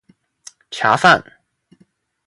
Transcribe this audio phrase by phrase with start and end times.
[0.71, 1.23] 恰饭